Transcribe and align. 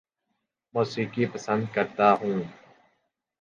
موسیقی 0.73 1.25
پسند 1.25 1.63
کرتا 1.73 2.07
ہوں 2.13 2.37